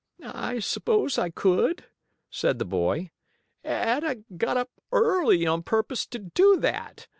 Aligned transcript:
"I 0.23 0.57
suppose 0.57 1.19
I 1.19 1.29
could," 1.29 1.85
said 2.31 2.57
the 2.57 2.65
boy, 2.65 3.11
"and 3.63 4.03
I 4.03 4.15
got 4.35 4.57
up 4.57 4.71
early 4.91 5.45
on 5.45 5.61
purpose 5.61 6.07
to 6.07 6.17
do 6.17 6.57
that. 6.57 7.07